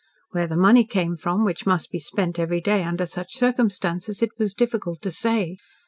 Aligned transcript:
Where 0.31 0.47
the 0.47 0.57
money 0.57 0.83
came 0.83 1.15
from, 1.15 1.43
which 1.45 1.67
must 1.67 1.91
be 1.91 1.99
spent 1.99 2.39
every 2.39 2.59
day 2.59 2.81
under 2.81 3.05
such 3.05 3.35
circumstances, 3.35 4.23
it 4.23 4.31
was 4.39 4.55
difficult 4.55 5.03
to 5.03 5.11
say. 5.11 5.57